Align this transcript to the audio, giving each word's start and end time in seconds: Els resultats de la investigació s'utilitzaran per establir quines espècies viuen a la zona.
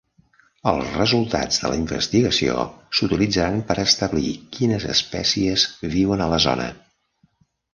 Els 0.69 0.93
resultats 0.99 1.59
de 1.63 1.69
la 1.71 1.75
investigació 1.81 2.63
s'utilitzaran 3.01 3.61
per 3.67 3.77
establir 3.85 4.33
quines 4.57 4.89
espècies 4.95 5.67
viuen 5.97 6.25
a 6.27 6.31
la 6.33 6.45
zona. 6.49 6.67